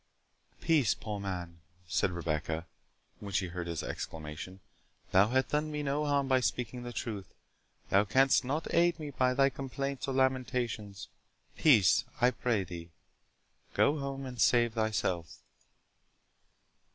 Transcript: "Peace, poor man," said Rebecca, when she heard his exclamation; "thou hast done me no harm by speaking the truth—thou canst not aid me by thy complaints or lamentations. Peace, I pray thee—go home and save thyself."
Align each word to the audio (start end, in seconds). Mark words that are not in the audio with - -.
"Peace, 0.61 0.95
poor 0.95 1.19
man," 1.19 1.59
said 1.85 2.09
Rebecca, 2.09 2.65
when 3.19 3.33
she 3.33 3.49
heard 3.49 3.67
his 3.67 3.83
exclamation; 3.83 4.59
"thou 5.11 5.27
hast 5.27 5.49
done 5.49 5.71
me 5.71 5.83
no 5.83 6.05
harm 6.07 6.27
by 6.27 6.39
speaking 6.39 6.81
the 6.81 6.91
truth—thou 6.91 8.05
canst 8.05 8.43
not 8.43 8.73
aid 8.73 8.99
me 8.99 9.11
by 9.11 9.35
thy 9.35 9.51
complaints 9.51 10.07
or 10.07 10.15
lamentations. 10.15 11.07
Peace, 11.55 12.03
I 12.19 12.31
pray 12.31 12.63
thee—go 12.63 13.99
home 13.99 14.25
and 14.25 14.41
save 14.41 14.73
thyself." 14.73 15.37